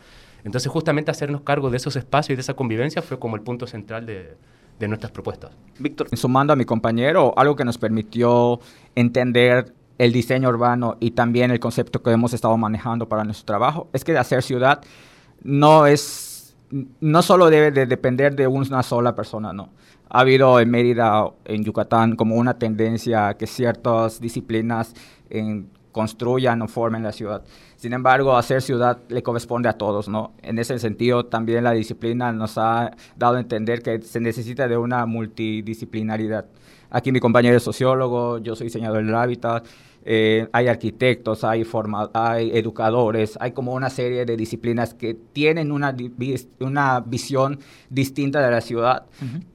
Entonces, 0.44 0.70
justamente 0.70 1.10
hacernos 1.10 1.42
cargo 1.42 1.70
de 1.70 1.76
esos 1.76 1.96
espacios 1.96 2.30
y 2.30 2.36
de 2.36 2.40
esa 2.40 2.54
convivencia 2.54 3.02
fue 3.02 3.18
como 3.18 3.36
el 3.36 3.42
punto 3.42 3.66
central 3.66 4.06
de, 4.06 4.36
nuestras 4.88 5.12
propuestas. 5.12 5.52
Víctor. 5.78 6.08
Sumando 6.16 6.52
a 6.52 6.56
mi 6.56 6.64
compañero, 6.64 7.32
algo 7.36 7.54
que 7.54 7.64
nos 7.64 7.78
permitió 7.78 8.58
entender 8.96 9.72
el 9.96 10.12
diseño 10.12 10.48
urbano 10.48 10.96
y 10.98 11.12
también 11.12 11.52
el 11.52 11.60
concepto 11.60 12.02
que 12.02 12.10
hemos 12.10 12.34
estado 12.34 12.56
manejando 12.56 13.08
para 13.08 13.22
nuestro 13.22 13.46
trabajo, 13.46 13.88
es 13.92 14.02
que 14.02 14.18
hacer 14.18 14.42
ciudad 14.42 14.80
no 15.44 15.86
es, 15.86 16.56
no 17.00 17.22
solo 17.22 17.48
debe 17.48 17.70
de 17.70 17.86
depender 17.86 18.34
de 18.34 18.48
una 18.48 18.82
sola 18.82 19.14
persona, 19.14 19.52
no. 19.52 19.70
Ha 20.08 20.20
habido 20.20 20.58
en 20.58 20.68
Mérida, 20.68 21.30
en 21.44 21.62
Yucatán, 21.62 22.16
como 22.16 22.34
una 22.34 22.58
tendencia 22.58 23.28
a 23.28 23.36
que 23.36 23.46
ciertas 23.46 24.20
disciplinas 24.20 24.94
en, 25.30 25.70
construyan 25.92 26.62
o 26.62 26.68
formen 26.68 27.02
la 27.02 27.12
ciudad. 27.12 27.42
Sin 27.76 27.92
embargo, 27.92 28.36
hacer 28.36 28.62
ciudad 28.62 28.98
le 29.08 29.22
corresponde 29.22 29.68
a 29.68 29.74
todos, 29.74 30.08
¿no? 30.08 30.32
En 30.42 30.58
ese 30.58 30.78
sentido, 30.78 31.26
también 31.26 31.64
la 31.64 31.72
disciplina 31.72 32.32
nos 32.32 32.58
ha 32.58 32.92
dado 33.16 33.36
a 33.36 33.40
entender 33.40 33.82
que 33.82 34.00
se 34.00 34.20
necesita 34.20 34.66
de 34.66 34.76
una 34.76 35.06
multidisciplinaridad. 35.06 36.46
Aquí 36.90 37.12
mi 37.12 37.20
compañero 37.20 37.56
es 37.56 37.62
sociólogo, 37.62 38.38
yo 38.38 38.54
soy 38.54 38.66
diseñador 38.66 39.04
del 39.04 39.14
hábitat, 39.14 39.66
eh, 40.04 40.48
hay 40.52 40.66
arquitectos, 40.66 41.44
hay, 41.44 41.64
hay 42.12 42.50
educadores, 42.54 43.38
hay 43.40 43.52
como 43.52 43.72
una 43.72 43.88
serie 43.88 44.24
de 44.24 44.36
disciplinas 44.36 44.94
que 44.94 45.14
tienen 45.14 45.70
una, 45.70 45.96
una 46.60 47.00
visión 47.00 47.60
distinta 47.88 48.40
de 48.42 48.50
la 48.50 48.60
ciudad 48.60 49.04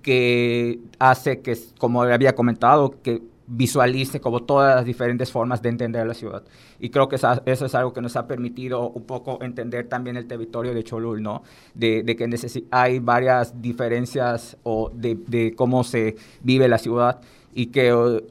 que 0.02 0.80
hace 1.00 1.42
que, 1.42 1.58
como 1.78 2.02
había 2.02 2.34
comentado, 2.34 2.96
que 3.04 3.22
visualice 3.48 4.20
como 4.20 4.42
todas 4.42 4.76
las 4.76 4.86
diferentes 4.86 5.32
formas 5.32 5.62
de 5.62 5.70
entender 5.70 6.06
la 6.06 6.14
ciudad. 6.14 6.44
Y 6.80 6.90
creo 6.90 7.08
que 7.08 7.16
eso 7.16 7.66
es 7.66 7.76
algo 7.76 7.94
que 7.94 8.02
nos 8.02 8.16
ha 8.18 8.28
permitido 8.28 8.90
un 8.90 9.06
poco 9.06 9.42
entender 9.42 9.88
también 9.88 10.18
el 10.18 10.28
territorio 10.28 10.74
de 10.74 10.84
Cholul, 10.84 11.24
¿no? 11.24 11.44
De, 11.74 12.04
de 12.04 12.16
que 12.16 12.28
hay 12.72 13.00
varias 13.00 13.62
diferencias 13.62 14.58
o 14.64 14.92
de, 14.94 15.18
de, 15.28 15.56
cómo 15.56 15.84
se 15.84 16.18
vive 16.42 16.68
la 16.68 16.78
ciudad 16.78 17.22
y 17.54 17.68
que 17.68 18.22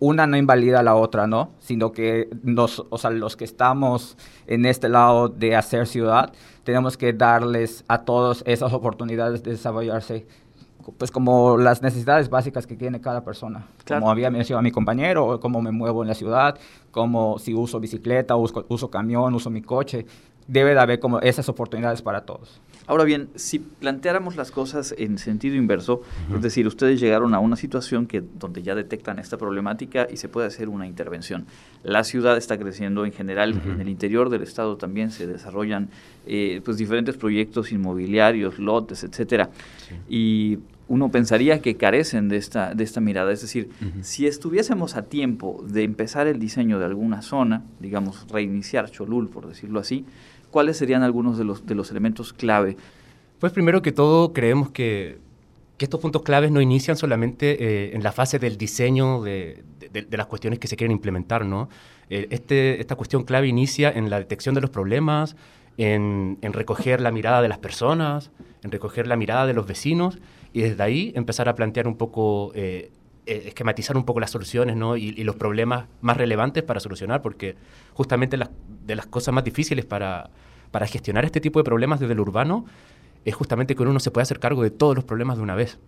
una 0.00 0.26
no 0.26 0.36
invalida 0.36 0.80
a 0.80 0.82
la 0.82 0.96
otra, 0.96 1.26
¿no? 1.26 1.52
Sino 1.60 1.92
que 1.92 2.28
nos, 2.42 2.84
o 2.90 2.98
sea, 2.98 3.10
los 3.10 3.36
que 3.36 3.44
estamos 3.44 4.18
en 4.46 4.66
este 4.66 4.88
lado 4.88 5.28
de 5.28 5.56
hacer 5.56 5.86
ciudad, 5.86 6.32
tenemos 6.64 6.96
que 6.96 7.12
darles 7.12 7.84
a 7.88 8.04
todos 8.04 8.42
esas 8.46 8.72
oportunidades 8.72 9.42
de 9.44 9.52
desarrollarse 9.52 10.26
pues 10.92 11.10
como 11.10 11.56
las 11.56 11.82
necesidades 11.82 12.28
básicas 12.28 12.66
que 12.66 12.76
tiene 12.76 13.00
cada 13.00 13.24
persona. 13.24 13.66
Como 13.86 14.10
había 14.10 14.30
mencionado 14.30 14.62
mi 14.62 14.70
compañero, 14.70 15.40
cómo 15.40 15.62
me 15.62 15.70
muevo 15.70 16.02
en 16.02 16.08
la 16.08 16.14
ciudad, 16.14 16.58
cómo 16.90 17.38
si 17.38 17.54
uso 17.54 17.80
bicicleta, 17.80 18.36
uso, 18.36 18.64
uso 18.68 18.90
camión, 18.90 19.34
uso 19.34 19.50
mi 19.50 19.62
coche. 19.62 20.06
Debe 20.46 20.74
de 20.74 20.80
haber 20.80 21.00
como 21.00 21.20
esas 21.20 21.48
oportunidades 21.48 22.02
para 22.02 22.26
todos. 22.26 22.60
Ahora 22.86 23.04
bien, 23.04 23.30
si 23.34 23.60
planteáramos 23.60 24.36
las 24.36 24.50
cosas 24.50 24.94
en 24.98 25.16
sentido 25.16 25.56
inverso, 25.56 26.02
es 26.34 26.42
decir, 26.42 26.66
ustedes 26.66 27.00
llegaron 27.00 27.32
a 27.32 27.38
una 27.38 27.56
situación 27.56 28.06
que 28.06 28.20
donde 28.20 28.62
ya 28.62 28.74
detectan 28.74 29.18
esta 29.18 29.38
problemática 29.38 30.06
y 30.10 30.18
se 30.18 30.28
puede 30.28 30.48
hacer 30.48 30.68
una 30.68 30.86
intervención. 30.86 31.46
La 31.82 32.04
ciudad 32.04 32.36
está 32.36 32.58
creciendo 32.58 33.06
en 33.06 33.12
general, 33.12 33.58
en 33.64 33.80
el 33.80 33.88
interior 33.88 34.28
del 34.28 34.42
estado 34.42 34.76
también 34.76 35.10
se 35.10 35.26
desarrollan 35.26 35.88
eh, 36.26 36.60
pues 36.62 36.76
diferentes 36.76 37.16
proyectos 37.16 37.72
inmobiliarios, 37.72 38.58
lotes, 38.58 39.02
etcétera. 39.02 39.48
Y 40.06 40.58
uno 40.86 41.10
pensaría 41.10 41.62
que 41.62 41.76
carecen 41.76 42.28
de 42.28 42.36
esta, 42.36 42.74
de 42.74 42.84
esta 42.84 43.00
mirada. 43.00 43.32
Es 43.32 43.40
decir, 43.40 43.70
si 44.02 44.26
estuviésemos 44.26 44.96
a 44.96 45.02
tiempo 45.02 45.64
de 45.66 45.82
empezar 45.82 46.26
el 46.26 46.38
diseño 46.38 46.78
de 46.78 46.84
alguna 46.84 47.22
zona, 47.22 47.64
digamos, 47.80 48.26
reiniciar 48.30 48.90
Cholul, 48.90 49.28
por 49.28 49.48
decirlo 49.48 49.80
así, 49.80 50.04
¿cuáles 50.50 50.76
serían 50.76 51.02
algunos 51.02 51.38
de 51.38 51.44
los, 51.44 51.66
de 51.66 51.74
los 51.74 51.90
elementos 51.90 52.32
clave? 52.32 52.76
Pues 53.38 53.52
primero 53.52 53.80
que 53.80 53.92
todo, 53.92 54.32
creemos 54.32 54.70
que, 54.70 55.18
que 55.78 55.86
estos 55.86 56.00
puntos 56.00 56.22
claves 56.22 56.50
no 56.50 56.60
inician 56.60 56.96
solamente 56.96 57.56
eh, 57.64 57.96
en 57.96 58.02
la 58.02 58.12
fase 58.12 58.38
del 58.38 58.58
diseño 58.58 59.22
de, 59.22 59.64
de, 59.90 60.16
las 60.16 60.26
cuestiones 60.26 60.58
que 60.58 60.68
se 60.68 60.76
quieren 60.76 60.92
implementar, 60.92 61.46
¿no? 61.46 61.68
Eh, 62.10 62.26
este, 62.30 62.80
esta 62.80 62.94
cuestión 62.96 63.24
clave 63.24 63.48
inicia 63.48 63.90
en 63.90 64.10
la 64.10 64.18
detección 64.18 64.54
de 64.54 64.60
los 64.60 64.70
problemas, 64.70 65.34
en, 65.78 66.38
en 66.42 66.52
recoger 66.52 67.00
la 67.00 67.10
mirada 67.10 67.40
de 67.40 67.48
las 67.48 67.58
personas, 67.58 68.30
en 68.62 68.70
recoger 68.70 69.06
la 69.06 69.16
mirada 69.16 69.46
de 69.46 69.54
los 69.54 69.66
vecinos 69.66 70.18
y 70.54 70.62
desde 70.62 70.82
ahí 70.82 71.12
empezar 71.16 71.48
a 71.48 71.56
plantear 71.56 71.88
un 71.88 71.96
poco, 71.96 72.52
eh, 72.54 72.92
eh, 73.26 73.42
esquematizar 73.46 73.96
un 73.96 74.04
poco 74.04 74.20
las 74.20 74.30
soluciones 74.30 74.76
¿no? 74.76 74.96
y, 74.96 75.12
los 75.24 75.34
problemas 75.34 75.86
más 76.00 76.16
relevantes 76.16 76.62
para 76.62 76.78
solucionar, 76.78 77.20
porque 77.22 77.56
justamente 77.92 78.36
las, 78.36 78.50
de 78.86 78.94
las 78.94 79.06
cosas 79.06 79.34
más 79.34 79.42
difíciles 79.42 79.84
para, 79.84 80.30
para 80.70 80.86
gestionar 80.86 81.24
este 81.24 81.40
tipo 81.40 81.58
de 81.58 81.64
problemas 81.64 81.98
desde 81.98 82.12
el 82.12 82.20
urbano 82.20 82.64
es 83.24 83.34
justamente 83.34 83.74
que 83.74 83.82
uno 83.82 83.92
no 83.92 83.98
se 83.98 84.12
puede 84.12 84.22
hacer 84.22 84.38
cargo 84.38 84.62
de 84.62 84.70
todos 84.70 84.94
los 84.94 85.02
problemas 85.02 85.38
de 85.38 85.42
una 85.42 85.56
vez. 85.56 85.78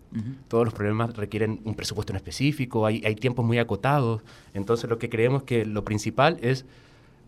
Todos 0.49 0.65
los 0.65 0.73
problemas 0.73 1.15
requieren 1.15 1.61
un 1.63 1.75
presupuesto 1.75 2.11
en 2.11 2.17
específico, 2.17 2.85
hay, 2.85 3.01
hay 3.05 3.15
tiempos 3.15 3.45
muy 3.45 3.59
acotados. 3.59 4.23
Entonces 4.53 4.89
lo 4.89 4.97
que 4.97 5.07
creemos 5.07 5.43
que 5.43 5.65
lo 5.65 5.85
principal 5.85 6.39
es 6.41 6.65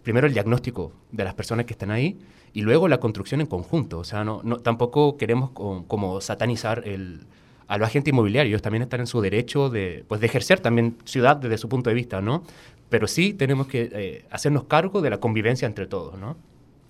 primero 0.03 0.27
el 0.27 0.33
diagnóstico 0.33 0.91
de 1.11 1.23
las 1.23 1.33
personas 1.33 1.65
que 1.65 1.73
están 1.73 1.91
ahí 1.91 2.19
y 2.53 2.61
luego 2.61 2.87
la 2.87 2.99
construcción 2.99 3.41
en 3.41 3.47
conjunto. 3.47 3.99
O 3.99 4.03
sea, 4.03 4.23
no, 4.23 4.41
tampoco 4.57 5.17
queremos 5.17 5.51
como 5.51 6.21
satanizar 6.21 6.87
el, 6.87 7.21
a 7.67 7.77
los 7.77 7.87
agentes 7.87 8.11
inmobiliarios. 8.11 8.49
Ellos 8.51 8.61
también 8.61 8.83
están 8.83 9.01
en 9.01 9.07
su 9.07 9.21
derecho 9.21 9.69
de, 9.69 10.03
pues, 10.07 10.19
de 10.19 10.27
ejercer 10.27 10.59
también 10.59 10.97
ciudad 11.05 11.37
desde 11.37 11.57
su 11.57 11.69
punto 11.69 11.89
de 11.89 11.93
vista, 11.93 12.21
¿no? 12.21 12.43
Pero 12.89 13.07
sí 13.07 13.33
tenemos 13.33 13.67
que 13.67 13.89
eh, 13.91 14.25
hacernos 14.31 14.63
cargo 14.65 15.01
de 15.01 15.11
la 15.11 15.19
convivencia 15.19 15.67
entre 15.67 15.85
todos, 15.85 16.17
¿no? 16.17 16.35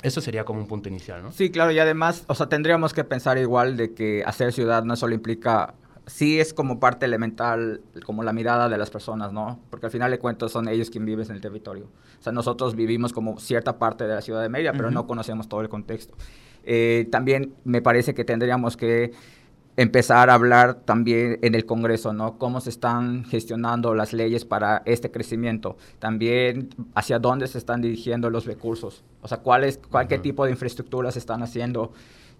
Eso 0.01 0.21
sería 0.21 0.45
como 0.45 0.61
un 0.61 0.67
punto 0.67 0.87
inicial, 0.87 1.21
¿no? 1.21 1.31
Sí, 1.33 1.51
claro, 1.51 1.71
y 1.71 1.79
además, 1.79 2.23
o 2.27 2.35
sea, 2.35 2.47
tendríamos 2.47 2.93
que 2.93 3.03
pensar 3.03 3.37
igual 3.37 3.75
de 3.75 3.93
que 3.93 4.23
hacer 4.25 4.53
ciudad 4.53 4.85
no 4.85 4.95
solo 4.95 5.13
implica 5.13 5.73
sí 6.09 6.39
es 6.39 6.53
como 6.53 6.79
parte 6.79 7.05
elemental, 7.05 7.81
como 8.05 8.23
la 8.23 8.33
mirada 8.33 8.67
de 8.67 8.77
las 8.77 8.89
personas, 8.89 9.31
¿no? 9.31 9.59
Porque 9.69 9.85
al 9.85 9.91
final 9.91 10.11
de 10.11 10.19
cuentas 10.19 10.51
son 10.51 10.67
ellos 10.67 10.89
quienes 10.89 11.05
viven 11.05 11.25
en 11.29 11.35
el 11.35 11.41
territorio. 11.41 11.85
O 12.19 12.23
sea, 12.23 12.33
nosotros 12.33 12.75
vivimos 12.75 13.13
como 13.13 13.39
cierta 13.39 13.77
parte 13.77 14.05
de 14.05 14.15
la 14.15 14.21
ciudad 14.21 14.41
de 14.41 14.49
Mérida, 14.49 14.73
pero 14.73 14.91
no 14.91 15.07
conocemos 15.07 15.47
todo 15.47 15.61
el 15.61 15.69
contexto. 15.69 16.15
Eh, 16.63 17.07
también 17.11 17.53
me 17.63 17.81
parece 17.81 18.13
que 18.13 18.25
tendríamos 18.25 18.75
que 18.75 19.13
empezar 19.77 20.29
a 20.29 20.33
hablar 20.33 20.73
también 20.73 21.39
en 21.41 21.55
el 21.55 21.65
Congreso, 21.65 22.11
¿no? 22.11 22.37
Cómo 22.37 22.59
se 22.59 22.69
están 22.69 23.23
gestionando 23.23 23.95
las 23.95 24.11
leyes 24.11 24.43
para 24.43 24.81
este 24.85 25.09
crecimiento. 25.09 25.77
También 25.99 26.69
hacia 26.95 27.19
dónde 27.19 27.47
se 27.47 27.59
están 27.59 27.81
dirigiendo 27.81 28.29
los 28.29 28.45
recursos. 28.45 29.03
O 29.21 29.27
sea, 29.27 29.37
cuál 29.37 29.63
es, 29.63 29.79
cuál, 29.89 30.07
qué 30.07 30.17
tipo 30.17 30.43
de 30.43 30.51
infraestructura 30.51 31.11
se 31.11 31.19
están 31.19 31.43
haciendo 31.43 31.93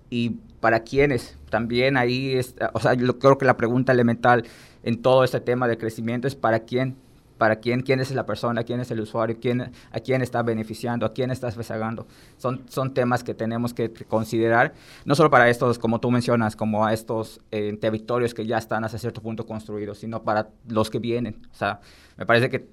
y 0.10 0.32
para 0.60 0.82
quiénes. 0.82 1.38
También 1.50 1.98
ahí, 1.98 2.40
o 2.74 2.80
sea, 2.80 2.94
yo 2.94 3.20
creo 3.20 3.38
que 3.38 3.46
la 3.46 3.58
pregunta 3.58 3.92
elemental 3.92 4.46
en 4.84 5.02
todo 5.02 5.24
este 5.24 5.40
tema 5.40 5.68
de 5.68 5.78
crecimiento 5.78 6.28
es 6.28 6.36
para 6.36 6.60
quién, 6.62 6.96
para 7.38 7.58
quién, 7.58 7.82
quién 7.82 8.00
es 8.00 8.12
la 8.12 8.26
persona, 8.26 8.64
quién 8.64 8.80
es 8.80 8.92
el 8.92 9.00
usuario, 9.00 9.38
quién, 9.42 9.72
a 9.92 10.00
quién 10.00 10.22
está 10.22 10.44
beneficiando, 10.44 11.06
a 11.06 11.14
quién 11.14 11.32
estás 11.32 11.56
rezagando. 11.56 12.06
Son, 12.38 12.64
son 12.70 12.94
temas 12.94 13.24
que 13.24 13.34
tenemos 13.34 13.74
que 13.74 13.92
considerar, 14.08 14.74
no 15.06 15.16
solo 15.16 15.30
para 15.30 15.50
estos, 15.50 15.80
como 15.80 16.00
tú 16.00 16.12
mencionas, 16.12 16.56
como 16.56 16.86
a 16.86 16.94
estos 16.94 17.40
eh, 17.52 17.76
territorios 17.80 18.34
que 18.34 18.46
ya 18.46 18.58
están 18.58 18.84
hasta 18.84 18.98
cierto 18.98 19.22
punto 19.22 19.46
construidos, 19.46 20.00
sino 20.00 20.24
para 20.24 20.50
los 20.68 20.90
que 20.90 21.00
vienen. 21.00 21.48
O 21.52 21.56
sea, 21.56 21.80
me 22.18 22.26
parece 22.26 22.50
que 22.50 22.68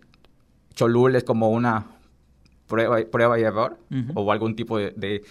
Cholul 0.74 1.16
es 1.16 1.24
como 1.24 1.50
una 1.50 1.86
prueba, 2.66 2.98
prueba 3.10 3.38
y 3.38 3.42
error, 3.42 3.78
o 4.14 4.30
algún 4.30 4.56
tipo 4.56 4.76
de 4.78 4.90
de 4.90 5.22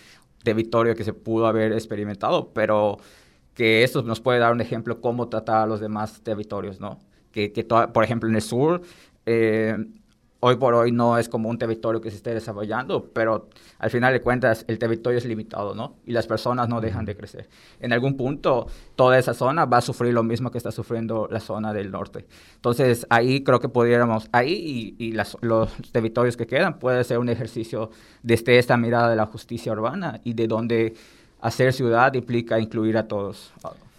victoria 0.54 0.96
que 0.96 1.04
se 1.04 1.14
pudo 1.14 1.48
haber 1.48 1.74
experimentado, 1.74 2.52
pero 2.54 2.98
que 3.54 3.84
esto 3.84 4.04
nos 4.04 4.20
puede 4.20 4.40
dar 4.40 4.52
un 4.52 4.62
ejemplo 4.62 5.02
cómo 5.02 5.30
tratar 5.30 5.64
a 5.64 5.66
los 5.66 5.80
demás 5.80 6.22
territorios, 6.22 6.80
¿no? 6.80 7.00
Que, 7.32 7.52
que 7.52 7.64
por 7.64 8.04
ejemplo, 8.04 8.30
en 8.30 8.36
el 8.36 8.42
sur, 8.42 8.82
eh, 9.26 9.78
hoy 10.40 10.58
por 10.58 10.74
hoy 10.76 10.92
no 10.92 11.18
es 11.18 11.30
como 11.30 11.50
un 11.50 11.58
territorio 11.58 12.02
que 12.02 12.12
se 12.12 12.18
esté 12.18 12.34
desarrollando, 12.34 13.10
pero 13.14 13.50
al 13.80 13.90
final 13.90 14.14
de 14.14 14.22
cuentas 14.22 14.66
el 14.68 14.78
territorio 14.78 15.18
es 15.18 15.26
limitado, 15.26 15.74
¿no? 15.74 15.96
Y 16.06 16.12
las 16.12 16.28
personas 16.28 16.70
no 16.70 16.82
dejan 16.82 17.06
de 17.06 17.16
crecer. 17.16 17.50
En 17.80 17.94
algún 17.94 18.16
punto 18.16 18.68
toda 18.96 19.18
esa 19.18 19.34
zona 19.34 19.66
va 19.66 19.78
a 19.78 19.82
sufrir 19.82 20.14
lo 20.14 20.24
mismo 20.24 20.52
que 20.52 20.58
está 20.58 20.72
sufriendo 20.72 21.28
la 21.32 21.40
zona 21.40 21.74
del 21.74 21.92
norte. 21.92 22.26
Entonces 22.56 23.08
ahí 23.10 23.44
creo 23.44 23.60
que 23.60 23.70
pudiéramos, 23.70 24.30
ahí 24.32 24.96
y, 25.00 25.12
las, 25.14 25.38
los 25.42 25.72
territorios 25.92 26.38
que 26.38 26.46
quedan 26.46 26.80
puede 26.80 27.04
ser 27.04 27.18
un 27.18 27.30
ejercicio 27.30 27.90
desde 28.22 28.58
esta 28.58 28.78
mirada 28.78 29.10
de 29.10 29.16
la 29.16 29.26
justicia 29.26 29.72
urbana 29.72 30.22
y 30.24 30.34
de 30.34 30.48
donde 30.48 30.94
hacer 31.42 31.74
ciudad 31.74 32.14
implica 32.14 32.60
incluir 32.60 32.98
a 32.98 33.08
todos. 33.08 33.54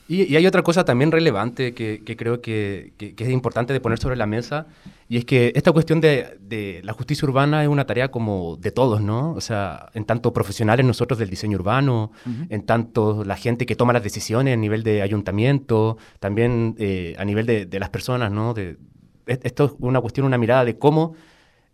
Y, 0.08 0.36
hay 0.36 0.46
otra 0.46 0.62
cosa 0.62 0.84
también 0.84 1.10
relevante 1.10 1.74
que, 1.74 2.00
creo 2.16 2.40
que, 2.40 2.92
es 2.98 3.28
importante 3.28 3.72
de 3.72 3.80
poner 3.80 3.98
sobre 3.98 4.16
la 4.16 4.26
mesa, 4.26 4.66
y 5.08 5.16
es 5.16 5.24
que 5.24 5.52
esta 5.56 5.72
cuestión 5.72 6.00
de, 6.00 6.80
la 6.84 6.92
justicia 6.92 7.26
urbana 7.26 7.62
es 7.62 7.68
una 7.68 7.86
tarea 7.86 8.10
como 8.10 8.56
de 8.56 8.70
todos, 8.70 9.00
¿no? 9.00 9.32
O 9.32 9.40
sea, 9.40 9.90
en 9.94 10.04
tanto 10.04 10.32
profesionales 10.32 10.86
nosotros 10.86 11.18
del 11.18 11.28
diseño 11.28 11.58
urbano, 11.58 12.12
en 12.48 12.64
tanto 12.64 13.24
la 13.24 13.36
gente 13.36 13.66
que 13.66 13.74
toma 13.74 13.92
las 13.92 14.02
decisiones 14.02 14.54
a 14.54 14.56
nivel 14.56 14.84
de 14.84 15.02
ayuntamiento, 15.02 15.98
también 16.20 16.76
eh, 16.78 17.16
a 17.18 17.24
nivel 17.24 17.46
de, 17.46 17.78
las 17.78 17.90
personas, 17.90 18.30
¿no? 18.30 18.54
De, 18.54 18.76
esto 19.26 19.64
es 19.64 19.72
una 19.80 20.00
cuestión, 20.00 20.24
una 20.26 20.38
mirada 20.38 20.64
de 20.64 20.78
cómo 20.78 21.14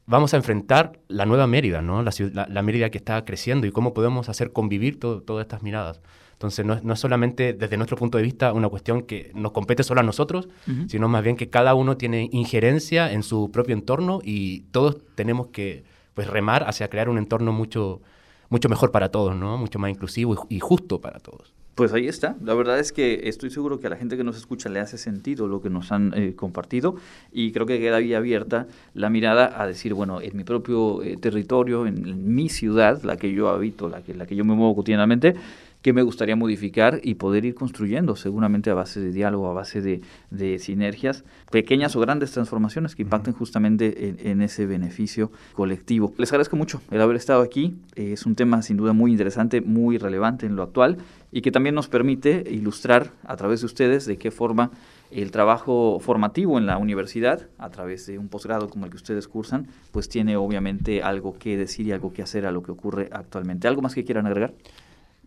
vamos 0.07 0.33
a 0.33 0.39
enfrentar 0.39 0.99
la 1.09 1.27
nueva 1.27 1.47
Mérida, 1.47 1.83
¿no? 1.83 2.03
La, 2.03 2.62
Mérida 2.62 2.89
que 2.89 2.99
está 2.99 3.25
creciendo 3.27 3.67
y 3.67 3.73
cómo 3.73 3.93
podemos 3.93 4.31
hacer 4.31 4.53
convivir 4.53 4.99
todas 4.99 5.43
estas 5.43 5.62
miradas. 5.62 6.01
Entonces, 6.43 6.67
no 6.67 6.93
es, 6.93 6.99
solamente 6.99 7.53
desde 7.53 7.77
nuestro 7.77 7.97
punto 7.97 8.19
de 8.19 8.25
vista 8.25 8.53
una 8.53 8.69
cuestión 8.69 9.03
que 9.03 9.31
nos 9.35 9.53
compete 9.53 9.85
solo 9.85 10.01
a 10.01 10.03
nosotros, 10.03 10.49
sino 10.89 11.09
más 11.09 11.23
bien 11.23 11.37
que 11.37 11.49
cada 11.51 11.75
uno 11.75 11.97
tiene 11.97 12.29
injerencia 12.33 13.13
en 13.13 13.23
su 13.23 13.51
propio 13.53 13.75
entorno 13.75 14.21
y 14.25 14.63
todos 14.73 14.97
tenemos 15.15 15.49
que 15.49 15.85
pues, 16.15 16.27
remar 16.27 16.65
hacia 16.69 16.89
crear 16.89 17.09
un 17.09 17.19
entorno 17.19 17.53
mucho, 17.53 18.01
mucho 18.49 18.69
mejor 18.69 18.91
para 18.91 19.11
todos, 19.11 19.37
¿no? 19.37 19.57
mucho 19.57 19.79
más 19.79 19.91
inclusivo 19.91 20.47
y, 20.49 20.59
justo 20.59 21.01
para 21.01 21.21
todos. 21.21 21.55
Pues 21.75 21.95
ahí 21.95 22.07
está. 22.07 22.37
La 22.45 22.53
verdad 22.53 22.79
es 22.79 22.93
que 22.93 23.29
estoy 23.29 23.49
seguro 23.49 23.81
que 23.81 23.87
a 23.87 23.91
la 23.91 23.97
gente 23.97 24.19
que 24.19 24.25
nos 24.25 24.37
escucha 24.37 24.69
le 24.69 24.79
hace 24.79 24.99
sentido 24.99 25.49
lo 25.49 25.63
que 25.63 25.71
nos 25.71 25.91
han 25.91 26.13
eh, 26.15 26.35
compartido 26.35 26.97
y 27.33 27.53
creo 27.53 27.65
que 27.65 27.79
queda 27.79 27.97
ahí 27.97 28.13
abierta 28.13 28.67
la 28.93 29.09
mirada 29.09 29.55
a 29.59 29.67
decir, 29.67 29.95
bueno, 29.95 30.21
en 30.21 30.37
mi 30.37 30.45
propio 30.45 31.03
eh, 31.03 31.17
territorio, 31.17 31.87
en, 31.87 32.35
mi 32.35 32.51
ciudad, 32.51 33.03
la 33.05 33.17
que 33.17 33.33
yo 33.33 33.49
habito, 33.49 33.89
la 33.89 34.03
que, 34.03 34.13
la 34.13 34.27
que 34.27 34.37
yo 34.37 34.45
me 34.45 34.55
muevo 34.55 34.77
cotidianamente, 34.77 35.35
que 35.83 35.93
me 35.93 36.03
gustaría 36.03 36.37
modificar 36.37 37.01
y 37.03 37.15
poder 37.15 37.45
ir 37.45 37.55
construyendo, 37.55 38.15
seguramente 38.17 38.71
a 38.71 38.75
base 38.75 39.01
de 39.01 39.12
diálogo, 39.12 39.49
a 39.49 39.53
base 39.53 39.81
de, 39.83 40.59
sinergias, 40.59 41.25
pequeñas 41.51 41.97
o 41.97 42.01
grandes 42.01 42.31
transformaciones 42.31 42.95
que 42.95 43.03
impacten 43.03 43.35
justamente 43.35 44.09
en, 44.09 44.19
en, 44.25 44.43
ese 44.43 44.65
beneficio 44.67 45.33
colectivo. 45.55 46.15
Les 46.19 46.31
agradezco 46.33 46.57
mucho 46.57 46.81
el 46.91 47.01
haber 47.01 47.17
estado 47.17 47.43
aquí. 47.43 47.75
es 47.97 48.27
un 48.27 48.37
tema 48.37 48.62
sin 48.62 48.77
duda 48.77 48.93
muy 48.93 49.11
interesante, 49.11 49.61
muy 49.61 49.99
relevante 49.99 50.47
en 50.47 50.55
lo 50.57 50.62
actual 50.62 50.99
y 51.33 51.41
que 51.41 51.51
también 51.51 51.75
nos 51.75 51.89
permite 51.89 52.45
ilustrar 52.49 53.11
a 53.25 53.37
través 53.37 53.61
de 53.61 53.67
ustedes 53.67 54.07
de 54.07 54.19
qué 54.19 54.31
forma 54.31 54.71
el 55.11 55.31
trabajo 55.31 55.99
formativo 56.01 56.59
en 56.59 56.67
la 56.67 56.79
universidad, 56.79 57.49
a 57.59 57.71
través 57.71 58.07
de 58.07 58.19
un 58.19 58.29
posgrado 58.29 58.69
como 58.69 58.85
el 58.85 58.91
que 58.91 58.97
ustedes 58.97 59.29
cursan, 59.29 59.67
pues 59.91 60.09
tiene 60.09 60.37
obviamente 60.37 61.03
algo 61.03 61.39
que 61.39 61.57
decir 61.57 61.87
y 61.87 61.93
algo 61.93 62.12
que 62.12 62.23
hacer 62.23 62.47
a 62.47 62.53
lo 62.53 62.62
que 62.62 62.73
ocurre 62.73 63.09
actualmente. 63.12 63.69
¿Algo 63.69 63.83
más 63.83 63.95
que 63.95 64.05
quieran 64.05 64.27
agregar? 64.27 64.55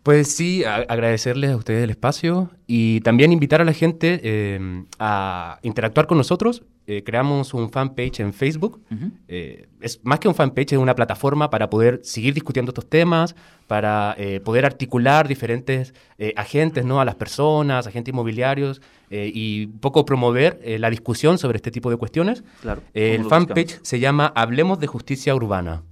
Pues 0.06 0.36
sí, 0.36 0.62
agradecerles 0.62 1.50
a 1.50 1.56
ustedes 1.56 1.82
el 1.82 1.90
espacio 1.90 2.48
y 2.68 3.00
también 3.00 3.32
invitar 3.32 3.60
a 3.60 3.64
la 3.64 3.72
gente 3.72 4.20
eh, 4.22 4.84
a 5.00 5.58
interactuar 5.62 6.06
con 6.06 6.16
nosotros. 6.16 6.62
Eh, 6.86 7.02
creamos 7.02 7.52
un 7.54 7.70
fanpage 7.70 8.20
en 8.20 8.32
Facebook. 8.32 8.80
Eh, 9.26 9.66
es 9.80 9.98
más 10.04 10.20
que 10.20 10.28
un 10.28 10.36
fanpage, 10.36 10.74
es 10.74 10.78
una 10.78 10.94
plataforma 10.94 11.50
para 11.50 11.68
poder 11.70 12.02
seguir 12.04 12.34
discutiendo 12.34 12.70
estos 12.70 12.88
temas, 12.88 13.34
para 13.66 14.16
poder 14.44 14.64
articular 14.64 15.26
diferentes 15.26 15.92
agentes, 16.36 16.84
¿no? 16.84 17.00
A 17.00 17.04
las 17.04 17.16
personas, 17.16 17.88
agentes 17.88 18.12
inmobiliarios 18.12 18.80
y 19.10 19.64
un 19.64 19.80
poco 19.80 20.04
promover 20.04 20.60
la 20.78 20.88
discusión 20.88 21.36
sobre 21.36 21.56
este 21.56 21.72
tipo 21.72 21.90
de 21.90 21.96
cuestiones. 21.96 22.44
Claro. 22.62 22.80
el 22.94 23.24
fanpage 23.24 23.80
se 23.82 23.98
llama 23.98 24.32
Hablemos 24.36 24.78
de 24.78 24.86
Justicia 24.86 25.34
Urbana. 25.34 25.82